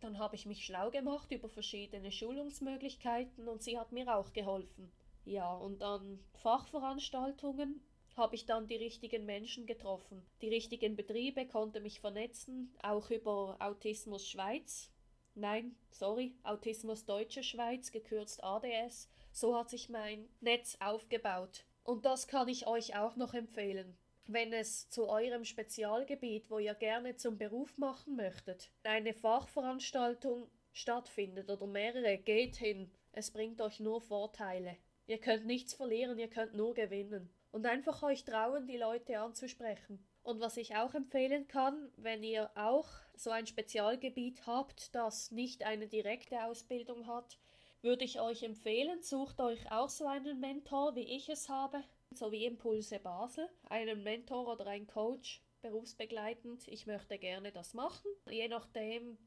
Dann 0.00 0.18
habe 0.18 0.34
ich 0.34 0.44
mich 0.44 0.64
schlau 0.64 0.90
gemacht 0.90 1.30
über 1.30 1.48
verschiedene 1.48 2.10
Schulungsmöglichkeiten 2.10 3.46
und 3.46 3.62
sie 3.62 3.78
hat 3.78 3.92
mir 3.92 4.12
auch 4.12 4.32
geholfen. 4.32 4.90
Ja, 5.24 5.54
und 5.54 5.82
an 5.82 6.18
Fachveranstaltungen 6.34 7.80
habe 8.16 8.34
ich 8.34 8.44
dann 8.44 8.66
die 8.66 8.76
richtigen 8.76 9.24
Menschen 9.24 9.66
getroffen. 9.66 10.22
Die 10.42 10.48
richtigen 10.48 10.96
Betriebe 10.96 11.46
konnte 11.46 11.80
mich 11.80 12.00
vernetzen, 12.00 12.74
auch 12.82 13.10
über 13.10 13.56
Autismus 13.60 14.26
Schweiz. 14.26 14.90
Nein, 15.34 15.76
sorry, 15.90 16.34
Autismus 16.42 17.06
Deutsche 17.06 17.42
Schweiz, 17.42 17.90
gekürzt 17.90 18.42
ADS. 18.44 19.08
So 19.32 19.56
hat 19.56 19.70
sich 19.70 19.88
mein 19.88 20.28
Netz 20.40 20.76
aufgebaut. 20.80 21.64
Und 21.84 22.04
das 22.04 22.28
kann 22.28 22.48
ich 22.48 22.66
euch 22.66 22.96
auch 22.96 23.16
noch 23.16 23.32
empfehlen. 23.32 23.96
Wenn 24.26 24.52
es 24.52 24.88
zu 24.90 25.08
eurem 25.08 25.44
Spezialgebiet, 25.44 26.50
wo 26.50 26.58
ihr 26.58 26.74
gerne 26.74 27.16
zum 27.16 27.38
Beruf 27.38 27.76
machen 27.78 28.14
möchtet, 28.14 28.70
eine 28.84 29.14
Fachveranstaltung 29.14 30.50
stattfindet 30.72 31.50
oder 31.50 31.66
mehrere, 31.66 32.18
geht 32.18 32.56
hin. 32.56 32.90
Es 33.12 33.30
bringt 33.30 33.60
euch 33.60 33.80
nur 33.80 34.00
Vorteile. 34.00 34.76
Ihr 35.12 35.18
könnt 35.18 35.44
nichts 35.44 35.74
verlieren, 35.74 36.18
ihr 36.18 36.30
könnt 36.30 36.54
nur 36.54 36.72
gewinnen. 36.72 37.28
Und 37.50 37.66
einfach 37.66 38.02
euch 38.02 38.24
trauen, 38.24 38.66
die 38.66 38.78
Leute 38.78 39.20
anzusprechen. 39.20 40.02
Und 40.22 40.40
was 40.40 40.56
ich 40.56 40.74
auch 40.74 40.94
empfehlen 40.94 41.46
kann, 41.48 41.92
wenn 41.98 42.22
ihr 42.22 42.50
auch 42.54 42.88
so 43.14 43.28
ein 43.28 43.46
Spezialgebiet 43.46 44.46
habt, 44.46 44.94
das 44.94 45.30
nicht 45.30 45.64
eine 45.64 45.86
direkte 45.86 46.42
Ausbildung 46.46 47.06
hat, 47.06 47.38
würde 47.82 48.06
ich 48.06 48.22
euch 48.22 48.42
empfehlen, 48.42 49.02
sucht 49.02 49.38
euch 49.42 49.70
auch 49.70 49.90
so 49.90 50.06
einen 50.06 50.40
Mentor, 50.40 50.94
wie 50.94 51.14
ich 51.14 51.28
es 51.28 51.50
habe, 51.50 51.84
so 52.14 52.32
wie 52.32 52.46
Impulse 52.46 52.98
Basel, 52.98 53.50
einen 53.68 54.02
Mentor 54.02 54.50
oder 54.50 54.66
einen 54.66 54.86
Coach, 54.86 55.42
berufsbegleitend. 55.60 56.66
Ich 56.68 56.86
möchte 56.86 57.18
gerne 57.18 57.52
das 57.52 57.74
machen, 57.74 58.10
je 58.30 58.48
nachdem, 58.48 59.18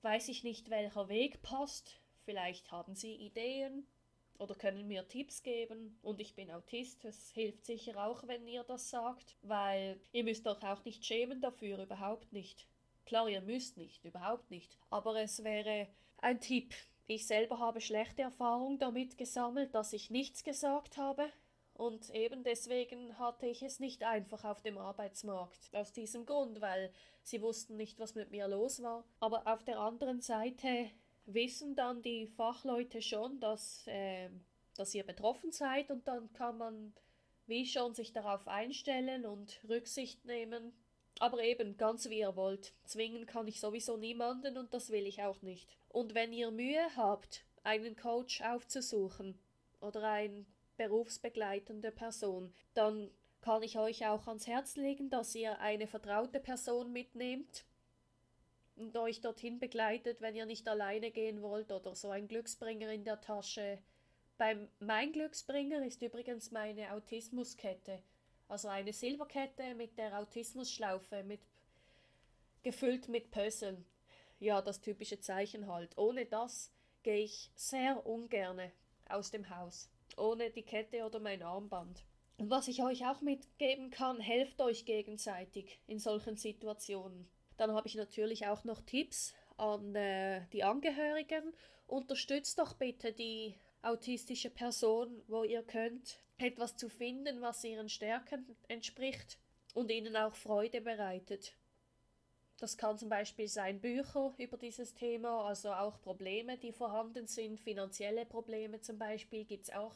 weiß 0.00 0.30
ich 0.30 0.44
nicht, 0.44 0.70
welcher 0.70 1.10
Weg 1.10 1.42
passt. 1.42 2.00
Vielleicht 2.24 2.72
haben 2.72 2.94
Sie 2.94 3.12
Ideen 3.12 3.86
oder 4.38 4.54
können 4.54 4.86
mir 4.88 5.06
Tipps 5.08 5.42
geben. 5.42 5.98
Und 6.02 6.20
ich 6.20 6.34
bin 6.34 6.50
Autist, 6.50 7.04
es 7.04 7.32
hilft 7.32 7.64
sicher 7.64 8.04
auch, 8.04 8.26
wenn 8.26 8.46
ihr 8.46 8.64
das 8.64 8.90
sagt, 8.90 9.36
weil 9.42 10.00
ihr 10.12 10.24
müsst 10.24 10.46
euch 10.46 10.62
auch 10.62 10.84
nicht 10.84 11.04
schämen 11.04 11.40
dafür, 11.40 11.82
überhaupt 11.82 12.32
nicht. 12.32 12.66
Klar, 13.04 13.28
ihr 13.28 13.40
müsst 13.40 13.76
nicht, 13.76 14.04
überhaupt 14.04 14.50
nicht. 14.50 14.78
Aber 14.90 15.20
es 15.20 15.44
wäre 15.44 15.88
ein 16.18 16.40
Tipp. 16.40 16.74
Ich 17.06 17.26
selber 17.26 17.60
habe 17.60 17.80
schlechte 17.80 18.22
Erfahrungen 18.22 18.78
damit 18.78 19.16
gesammelt, 19.16 19.74
dass 19.74 19.92
ich 19.92 20.10
nichts 20.10 20.42
gesagt 20.42 20.96
habe. 20.96 21.30
Und 21.74 22.10
eben 22.10 22.42
deswegen 22.42 23.18
hatte 23.18 23.46
ich 23.46 23.62
es 23.62 23.80
nicht 23.80 24.02
einfach 24.02 24.44
auf 24.44 24.62
dem 24.62 24.78
Arbeitsmarkt. 24.78 25.74
Aus 25.74 25.92
diesem 25.92 26.24
Grund, 26.24 26.60
weil 26.60 26.90
sie 27.22 27.42
wussten 27.42 27.76
nicht, 27.76 27.98
was 28.00 28.14
mit 28.14 28.30
mir 28.30 28.48
los 28.48 28.82
war. 28.82 29.04
Aber 29.20 29.46
auf 29.46 29.62
der 29.62 29.78
anderen 29.78 30.22
Seite 30.22 30.90
wissen 31.26 31.74
dann 31.74 32.02
die 32.02 32.26
Fachleute 32.26 33.02
schon, 33.02 33.40
dass, 33.40 33.86
äh, 33.86 34.30
dass 34.76 34.94
ihr 34.94 35.04
betroffen 35.04 35.52
seid 35.52 35.90
und 35.90 36.06
dann 36.08 36.32
kann 36.32 36.58
man 36.58 36.94
wie 37.46 37.66
schon 37.66 37.94
sich 37.94 38.12
darauf 38.12 38.48
einstellen 38.48 39.24
und 39.24 39.60
Rücksicht 39.68 40.24
nehmen 40.24 40.72
aber 41.18 41.42
eben, 41.42 41.76
ganz 41.76 42.08
wie 42.08 42.18
ihr 42.18 42.36
wollt. 42.36 42.74
Zwingen 42.84 43.26
kann 43.26 43.48
ich 43.48 43.60
sowieso 43.60 43.96
niemanden 43.96 44.58
und 44.58 44.74
das 44.74 44.90
will 44.90 45.06
ich 45.06 45.22
auch 45.22 45.40
nicht. 45.42 45.76
Und 45.88 46.14
wenn 46.14 46.32
ihr 46.32 46.50
Mühe 46.50 46.84
habt, 46.96 47.44
einen 47.62 47.96
Coach 47.96 48.42
aufzusuchen 48.42 49.38
oder 49.80 50.02
eine 50.02 50.44
berufsbegleitende 50.76 51.90
Person, 51.90 52.52
dann 52.74 53.10
kann 53.40 53.62
ich 53.62 53.78
euch 53.78 54.06
auch 54.06 54.26
ans 54.26 54.46
Herz 54.46 54.76
legen, 54.76 55.08
dass 55.08 55.34
ihr 55.34 55.58
eine 55.60 55.86
vertraute 55.86 56.40
Person 56.40 56.92
mitnehmt 56.92 57.64
und 58.76 58.96
euch 58.96 59.20
dorthin 59.20 59.58
begleitet, 59.58 60.20
wenn 60.20 60.36
ihr 60.36 60.46
nicht 60.46 60.68
alleine 60.68 61.10
gehen 61.10 61.42
wollt 61.42 61.72
oder 61.72 61.94
so 61.94 62.10
ein 62.10 62.28
Glücksbringer 62.28 62.92
in 62.92 63.04
der 63.04 63.20
Tasche. 63.20 63.78
Beim 64.38 64.68
Mein 64.80 65.12
Glücksbringer 65.12 65.84
ist 65.84 66.02
übrigens 66.02 66.50
meine 66.50 66.92
Autismuskette. 66.92 68.02
Also 68.48 68.68
eine 68.68 68.92
Silberkette 68.92 69.74
mit 69.74 69.98
der 69.98 70.18
Autismusschlaufe, 70.18 71.24
mit, 71.24 71.40
gefüllt 72.62 73.08
mit 73.08 73.30
Pösseln. 73.30 73.84
Ja, 74.38 74.60
das 74.60 74.80
typische 74.80 75.20
Zeichen 75.20 75.66
halt. 75.66 75.96
Ohne 75.96 76.26
das 76.26 76.70
gehe 77.02 77.24
ich 77.24 77.50
sehr 77.54 78.06
ungerne 78.06 78.70
aus 79.08 79.30
dem 79.30 79.48
Haus. 79.48 79.90
Ohne 80.16 80.50
die 80.50 80.62
Kette 80.62 81.04
oder 81.04 81.18
mein 81.18 81.42
Armband. 81.42 82.04
Und 82.38 82.50
was 82.50 82.68
ich 82.68 82.82
euch 82.82 83.06
auch 83.06 83.22
mitgeben 83.22 83.90
kann, 83.90 84.20
helft 84.20 84.60
euch 84.60 84.84
gegenseitig 84.84 85.80
in 85.86 85.98
solchen 85.98 86.36
Situationen. 86.36 87.26
Dann 87.56 87.72
habe 87.72 87.88
ich 87.88 87.94
natürlich 87.94 88.46
auch 88.46 88.64
noch 88.64 88.80
Tipps 88.82 89.34
an 89.56 89.94
äh, 89.94 90.46
die 90.52 90.64
Angehörigen. 90.64 91.52
Unterstützt 91.86 92.58
doch 92.58 92.74
bitte 92.74 93.12
die 93.12 93.54
autistische 93.82 94.50
Person, 94.50 95.22
wo 95.28 95.44
ihr 95.44 95.62
könnt 95.62 96.18
etwas 96.38 96.76
zu 96.76 96.88
finden, 96.88 97.40
was 97.40 97.64
ihren 97.64 97.88
Stärken 97.88 98.56
entspricht 98.68 99.38
und 99.74 99.90
ihnen 99.90 100.16
auch 100.16 100.34
Freude 100.34 100.80
bereitet. 100.80 101.54
Das 102.58 102.78
kann 102.78 102.96
zum 102.96 103.10
Beispiel 103.10 103.48
sein 103.48 103.80
Bücher 103.80 104.34
über 104.38 104.56
dieses 104.56 104.94
Thema, 104.94 105.46
also 105.46 105.72
auch 105.72 106.00
Probleme, 106.00 106.56
die 106.56 106.72
vorhanden 106.72 107.26
sind, 107.26 107.60
finanzielle 107.60 108.24
Probleme 108.24 108.80
zum 108.80 108.98
Beispiel, 108.98 109.44
gibt 109.44 109.64
es 109.64 109.74
auch 109.74 109.94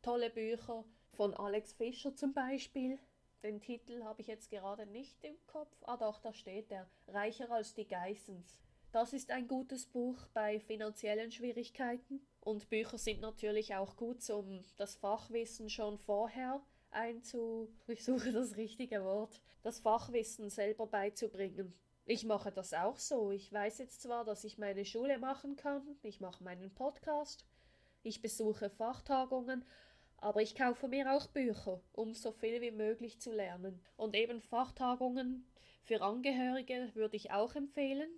tolle 0.00 0.30
Bücher 0.30 0.84
von 1.12 1.34
Alex 1.34 1.74
Fischer 1.74 2.14
zum 2.16 2.32
Beispiel. 2.32 2.98
Den 3.42 3.60
Titel 3.60 4.02
habe 4.02 4.20
ich 4.20 4.26
jetzt 4.26 4.50
gerade 4.50 4.84
nicht 4.86 5.22
im 5.22 5.36
Kopf. 5.46 5.76
Ah 5.84 5.96
doch, 5.96 6.20
da 6.20 6.32
steht 6.32 6.72
er. 6.72 6.88
Reicher 7.06 7.50
als 7.50 7.74
die 7.74 7.86
Geissens. 7.86 8.60
Das 8.90 9.12
ist 9.12 9.30
ein 9.30 9.46
gutes 9.46 9.86
Buch 9.86 10.26
bei 10.34 10.58
finanziellen 10.58 11.30
Schwierigkeiten. 11.30 12.26
Und 12.40 12.68
Bücher 12.68 12.98
sind 12.98 13.20
natürlich 13.20 13.74
auch 13.76 13.96
gut, 13.96 14.28
um 14.30 14.64
das 14.76 14.96
Fachwissen 14.96 15.70
schon 15.70 15.98
vorher 15.98 16.60
einzu... 16.90 17.70
Ich 17.86 18.04
suche 18.04 18.32
das 18.32 18.56
richtige 18.56 19.04
Wort. 19.04 19.40
Das 19.62 19.78
Fachwissen 19.78 20.50
selber 20.50 20.86
beizubringen. 20.86 21.74
Ich 22.06 22.24
mache 22.24 22.50
das 22.50 22.72
auch 22.72 22.98
so. 22.98 23.30
Ich 23.30 23.52
weiß 23.52 23.78
jetzt 23.78 24.00
zwar, 24.00 24.24
dass 24.24 24.42
ich 24.42 24.56
meine 24.56 24.84
Schule 24.86 25.18
machen 25.18 25.56
kann, 25.56 25.98
ich 26.02 26.20
mache 26.20 26.42
meinen 26.42 26.74
Podcast, 26.74 27.44
ich 28.02 28.22
besuche 28.22 28.70
Fachtagungen, 28.70 29.64
aber 30.20 30.42
ich 30.42 30.54
kaufe 30.54 30.88
mir 30.88 31.12
auch 31.12 31.26
Bücher, 31.28 31.80
um 31.92 32.14
so 32.14 32.32
viel 32.32 32.60
wie 32.60 32.70
möglich 32.70 33.20
zu 33.20 33.32
lernen. 33.32 33.80
Und 33.96 34.14
eben 34.14 34.40
Fachtagungen 34.40 35.46
für 35.84 36.02
Angehörige 36.02 36.90
würde 36.94 37.16
ich 37.16 37.30
auch 37.30 37.54
empfehlen. 37.54 38.10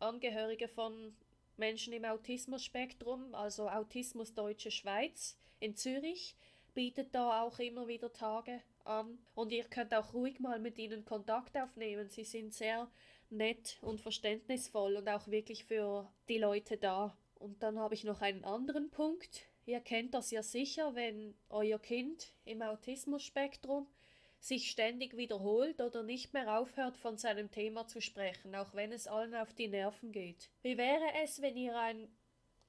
Angehörige 0.00 0.68
von 0.68 1.14
Menschen 1.56 1.92
im 1.92 2.04
Autismus-Spektrum, 2.04 3.34
also 3.34 3.68
Autismus 3.68 4.34
Deutsche 4.34 4.70
Schweiz 4.70 5.36
in 5.60 5.74
Zürich, 5.74 6.36
bietet 6.74 7.14
da 7.14 7.42
auch 7.42 7.58
immer 7.58 7.88
wieder 7.88 8.12
Tage 8.12 8.62
an. 8.84 9.18
Und 9.34 9.52
ihr 9.52 9.64
könnt 9.64 9.92
auch 9.94 10.14
ruhig 10.14 10.40
mal 10.40 10.58
mit 10.58 10.78
ihnen 10.78 11.04
Kontakt 11.04 11.56
aufnehmen. 11.56 12.08
Sie 12.08 12.24
sind 12.24 12.54
sehr 12.54 12.88
nett 13.30 13.78
und 13.82 14.00
verständnisvoll 14.00 14.96
und 14.96 15.08
auch 15.08 15.28
wirklich 15.28 15.64
für 15.64 16.10
die 16.28 16.38
Leute 16.38 16.76
da. 16.76 17.16
Und 17.34 17.62
dann 17.62 17.78
habe 17.78 17.94
ich 17.94 18.04
noch 18.04 18.20
einen 18.20 18.44
anderen 18.44 18.90
Punkt. 18.90 19.47
Ihr 19.68 19.80
kennt 19.82 20.14
das 20.14 20.30
ja 20.30 20.42
sicher, 20.42 20.94
wenn 20.94 21.34
euer 21.50 21.78
Kind 21.78 22.32
im 22.46 22.62
Autismus-Spektrum 22.62 23.86
sich 24.40 24.70
ständig 24.70 25.14
wiederholt 25.14 25.82
oder 25.82 26.02
nicht 26.02 26.32
mehr 26.32 26.58
aufhört, 26.58 26.96
von 26.96 27.18
seinem 27.18 27.50
Thema 27.50 27.86
zu 27.86 28.00
sprechen, 28.00 28.54
auch 28.54 28.72
wenn 28.72 28.92
es 28.92 29.06
allen 29.06 29.34
auf 29.34 29.52
die 29.52 29.68
Nerven 29.68 30.10
geht. 30.10 30.48
Wie 30.62 30.78
wäre 30.78 31.04
es, 31.22 31.42
wenn 31.42 31.54
ihr 31.58 31.78
ein 31.78 32.08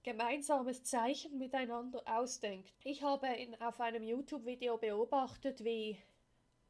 gemeinsames 0.03 0.83
Zeichen 0.83 1.37
miteinander 1.37 2.03
ausdenkt? 2.05 2.73
Ich 2.83 3.01
habe 3.01 3.27
in, 3.27 3.55
auf 3.61 3.79
einem 3.79 4.03
YouTube-Video 4.03 4.77
beobachtet, 4.77 5.63
wie 5.63 5.97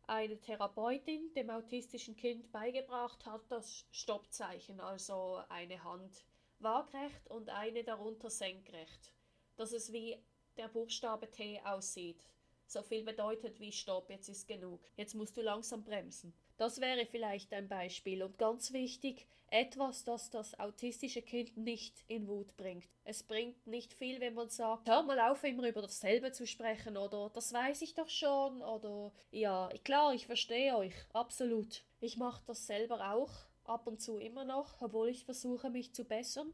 eine 0.06 0.40
Therapeutin 0.40 1.34
dem 1.34 1.50
autistischen 1.50 2.16
Kind 2.16 2.52
beigebracht 2.52 3.26
hat, 3.26 3.42
das 3.50 3.88
Stoppzeichen, 3.90 4.80
also 4.80 5.42
eine 5.50 5.84
Hand 5.84 6.24
waagrecht 6.60 7.28
und 7.32 7.50
eine 7.50 7.84
darunter 7.84 8.30
senkrecht, 8.30 9.12
dass 9.60 9.72
es 9.74 9.92
wie 9.92 10.18
der 10.58 10.68
Buchstabe 10.68 11.30
T 11.30 11.62
aussieht 11.64 12.24
so 12.72 12.84
viel 12.84 13.04
bedeutet 13.04 13.60
wie 13.60 13.72
Stopp, 13.72 14.10
jetzt 14.10 14.30
ist 14.30 14.48
genug. 14.48 14.80
Jetzt 14.96 15.16
musst 15.16 15.36
du 15.36 15.42
langsam 15.42 15.84
bremsen. 15.84 16.34
Das 16.58 16.80
wäre 16.80 17.06
vielleicht 17.06 17.52
ein 17.54 17.68
Beispiel 17.68 18.22
und 18.22 18.38
ganz 18.38 18.74
wichtig, 18.74 19.26
etwas, 19.48 20.04
das 20.04 20.30
das 20.30 20.60
autistische 20.60 21.24
Kind 21.24 21.58
nicht 21.58 22.04
in 22.08 22.28
Wut 22.28 22.56
bringt. 22.58 22.88
Es 23.06 23.24
bringt 23.24 23.66
nicht 23.66 23.94
viel, 23.94 24.20
wenn 24.20 24.36
man 24.36 24.50
sagt, 24.50 24.88
hör 24.88 25.02
mal 25.02 25.20
auf, 25.20 25.44
immer 25.44 25.68
über 25.68 25.82
dasselbe 25.82 26.32
zu 26.32 26.46
sprechen 26.46 26.96
oder 26.96 27.32
das 27.34 27.52
weiß 27.52 27.82
ich 27.82 27.96
doch 27.96 28.10
schon 28.10 28.62
oder 28.62 29.12
ja, 29.32 29.70
klar, 29.84 30.14
ich 30.14 30.28
verstehe 30.28 30.78
euch, 30.78 30.94
absolut. 31.14 31.84
Ich 32.00 32.18
mache 32.18 32.44
das 32.46 32.68
selber 32.68 33.14
auch, 33.14 33.32
ab 33.64 33.88
und 33.88 34.00
zu 34.00 34.18
immer 34.18 34.46
noch, 34.46 34.80
obwohl 34.82 35.10
ich 35.10 35.26
versuche, 35.26 35.72
mich 35.72 35.94
zu 35.94 36.04
bessern. 36.04 36.54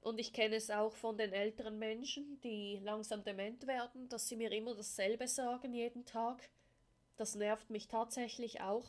Und 0.00 0.18
ich 0.18 0.32
kenne 0.32 0.56
es 0.56 0.70
auch 0.70 0.94
von 0.94 1.18
den 1.18 1.32
älteren 1.32 1.78
Menschen, 1.78 2.40
die 2.42 2.78
langsam 2.82 3.24
dement 3.24 3.66
werden, 3.66 4.08
dass 4.08 4.28
sie 4.28 4.36
mir 4.36 4.52
immer 4.52 4.74
dasselbe 4.74 5.26
sagen 5.26 5.74
jeden 5.74 6.04
Tag. 6.04 6.48
Das 7.16 7.34
nervt 7.34 7.70
mich 7.70 7.88
tatsächlich 7.88 8.60
auch. 8.60 8.86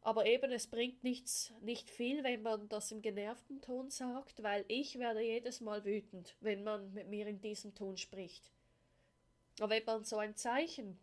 Aber 0.00 0.26
eben, 0.26 0.52
es 0.52 0.66
bringt 0.66 1.02
nichts, 1.04 1.52
nicht 1.60 1.90
viel, 1.90 2.24
wenn 2.24 2.42
man 2.42 2.68
das 2.68 2.92
im 2.92 3.02
genervten 3.02 3.60
Ton 3.60 3.90
sagt, 3.90 4.42
weil 4.42 4.64
ich 4.68 4.98
werde 4.98 5.20
jedes 5.20 5.60
Mal 5.60 5.84
wütend, 5.84 6.36
wenn 6.40 6.64
man 6.64 6.92
mit 6.94 7.08
mir 7.08 7.26
in 7.26 7.40
diesem 7.40 7.74
Ton 7.74 7.96
spricht. 7.96 8.50
Aber 9.60 9.70
wenn 9.70 9.84
man 9.84 10.04
so 10.04 10.16
ein 10.18 10.36
Zeichen 10.36 10.98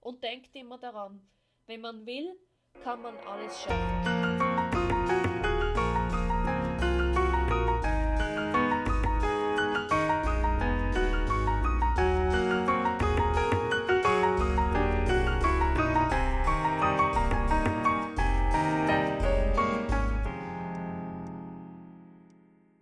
Und 0.00 0.22
denkt 0.22 0.54
immer 0.54 0.76
daran, 0.76 1.26
wenn 1.64 1.80
man 1.80 2.04
will, 2.04 2.38
kann 2.84 3.00
man 3.00 3.16
alles 3.20 3.62
schaffen. 3.62 4.29